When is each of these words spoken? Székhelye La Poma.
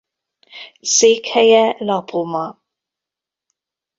Székhelye 0.81 1.75
La 1.79 2.01
Poma. 2.01 2.61